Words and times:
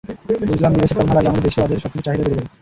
বুঝলাম, 0.49 0.71
বিদেশের 0.75 0.97
তকমা 0.99 1.13
লাগলে 1.15 1.29
আমাদের 1.31 1.45
দেশীয় 1.47 1.61
বাজারে 1.63 1.81
সবকিছুর 1.83 2.05
চাহিদা 2.05 2.23
বেড়ে 2.25 2.37
যায়। 2.37 2.49